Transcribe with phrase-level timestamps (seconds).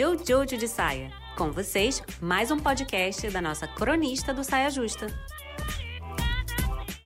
[0.00, 1.10] Jojo de Saia.
[1.36, 5.08] Com vocês, mais um podcast da nossa cronista do Saia Justa.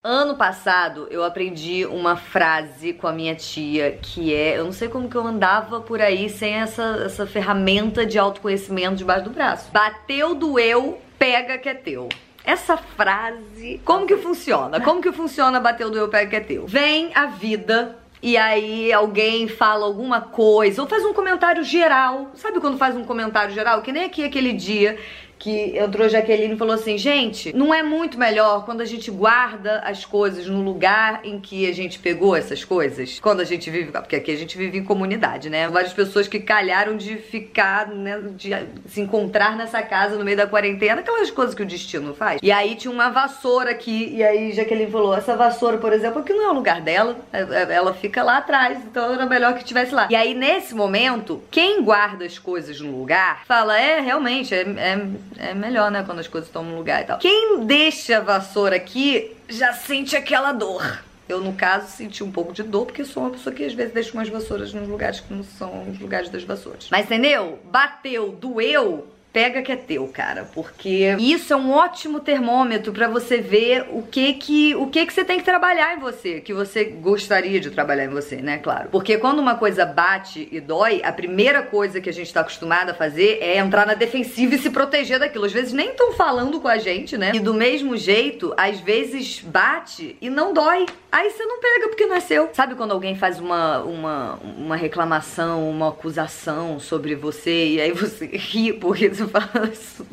[0.01, 4.87] Ano passado eu aprendi uma frase com a minha tia que é, eu não sei
[4.87, 9.73] como que eu andava por aí sem essa, essa ferramenta de autoconhecimento debaixo do braço.
[9.73, 12.09] Bateu, doeu, pega que é teu.
[12.45, 14.81] Essa frase, como que funciona?
[14.81, 16.65] Como que funciona bateu, doeu, pega que é teu?
[16.69, 22.31] Vem a vida e aí alguém fala alguma coisa, ou faz um comentário geral.
[22.33, 23.83] Sabe quando faz um comentário geral?
[23.83, 24.99] Que nem aqui aquele dia
[25.45, 29.81] que entrou Jaqueline e falou assim: gente, não é muito melhor quando a gente guarda
[29.81, 33.21] as coisas no lugar em que a gente pegou essas coisas?
[33.21, 33.93] Quando a gente vive.
[33.93, 35.69] Porque aqui a gente vive em comunidade, né?
[35.69, 38.23] Várias pessoas que calharam de ficar, né?
[38.35, 38.53] De
[38.89, 42.41] se encontrar nessa casa no meio da quarentena, aquelas coisas que o destino faz.
[42.43, 46.33] E aí tinha uma vassoura aqui, e aí Jaqueline falou: essa vassoura, por exemplo, aqui
[46.33, 49.59] não é o lugar dela, é, é, ela fica lá atrás, então era melhor que
[49.59, 50.09] estivesse lá.
[50.11, 54.97] E aí nesse momento, quem guarda as coisas no lugar fala: é, realmente, é, é
[55.39, 56.03] é melhor, né?
[56.05, 57.19] Quando as coisas no lugar e tal.
[57.19, 61.03] Quem deixa a vassoura aqui já sente aquela dor.
[61.29, 63.95] Eu, no caso, senti um pouco de dor, porque sou uma pessoa que às vezes
[63.95, 66.89] deixa umas vassouras nos lugares que não são os lugares das vassouras.
[66.91, 67.59] Mas entendeu?
[67.65, 73.39] Bateu, doeu, pega que é teu, cara, porque isso é um ótimo termômetro para você
[73.39, 76.85] ver o que que o que que você tem que trabalhar em você, que você
[76.85, 78.91] gostaria de trabalhar em você, né, claro.
[78.93, 82.91] Porque quando uma coisa bate e dói, a primeira coisa que a gente tá acostumado
[82.91, 85.47] a fazer é entrar na defensiva e se proteger daquilo.
[85.47, 87.33] Às vezes nem estão falando com a gente, né?
[87.35, 90.87] E do mesmo jeito, às vezes bate e não dói.
[91.11, 92.51] Aí você não pega porque não é seu.
[92.53, 98.27] Sabe quando alguém faz uma, uma, uma reclamação, uma acusação sobre você e aí você
[98.35, 100.07] ri porque você fala isso,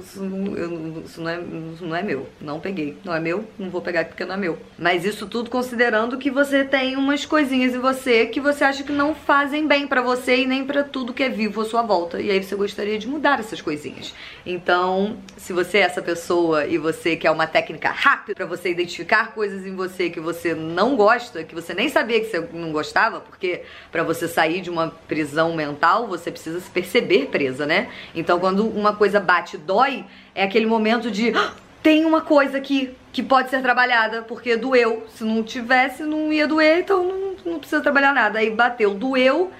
[0.00, 1.40] isso, não, isso, não é,
[1.74, 2.28] isso não é meu.
[2.40, 2.96] Não peguei.
[3.04, 4.58] Não é meu, não vou pegar porque não é meu.
[4.78, 8.92] Mas isso tudo considerando que você tem umas coisinhas em você que você acha que
[8.92, 12.20] não fazem bem para você e nem para tudo que é vivo à sua volta.
[12.20, 14.14] E aí você gostaria de mudar essas coisinhas.
[14.44, 19.32] Então, se você é essa pessoa e você quer uma técnica rápida para você identificar
[19.32, 23.20] coisas em você que você não gosta, que você nem sabia que você não gostava,
[23.20, 27.79] porque para você sair de uma prisão mental, você precisa se perceber presa, né?
[28.14, 30.04] Então quando uma coisa bate dói,
[30.34, 31.52] é aquele momento de ah,
[31.82, 35.06] tem uma coisa aqui que pode ser trabalhada, porque doeu.
[35.14, 38.38] Se não tivesse, não ia doer, então não, não precisa trabalhar nada.
[38.38, 39.50] Aí bateu, doeu,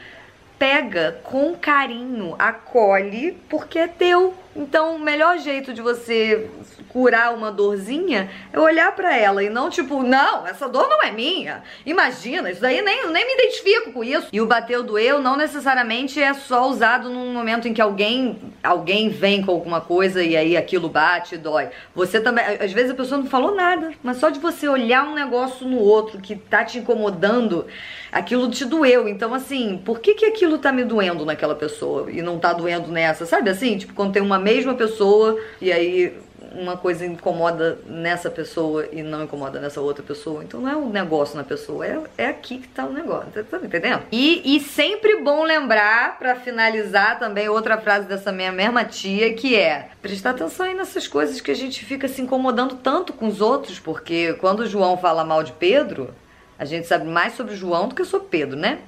[0.59, 4.35] pega com carinho, acolhe, porque é teu.
[4.55, 6.51] Então, o melhor jeito de você
[6.89, 11.11] curar uma dorzinha é olhar para ela e não tipo, não, essa dor não é
[11.13, 11.63] minha.
[11.87, 14.29] Imagina, isso daí nem, nem me identifico com isso.
[14.33, 19.09] E o bateu doeu não necessariamente é só usado num momento em que alguém alguém
[19.09, 21.71] vem com alguma coisa e aí aquilo bate e dói.
[21.95, 25.15] Você também, às vezes a pessoa não falou nada, mas só de você olhar um
[25.15, 27.67] negócio no outro que tá te incomodando,
[28.11, 29.09] aquilo te doeu.
[29.09, 32.89] Então assim, por que que aquilo tá me doendo naquela pessoa e não tá doendo
[32.89, 33.25] nessa?
[33.25, 33.79] Sabe assim?
[33.79, 36.15] Tipo, quando tem uma mesma pessoa e aí
[36.53, 40.43] uma coisa incomoda nessa pessoa e não incomoda nessa outra pessoa.
[40.43, 43.31] Então não é um negócio na pessoa, é, é aqui que tá o negócio.
[43.31, 44.03] Tá, tá entendendo?
[44.11, 49.57] E, e sempre bom lembrar, para finalizar também, outra frase dessa minha mesma tia, que
[49.57, 53.41] é prestar atenção aí nessas coisas que a gente fica se incomodando tanto com os
[53.41, 56.13] outros, porque quando o João fala mal de Pedro,
[56.59, 58.81] a gente sabe mais sobre o João do que sobre Pedro, né?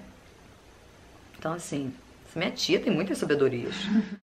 [1.38, 1.92] Então, assim,
[2.34, 3.74] minha tia tem muitas sabedorias.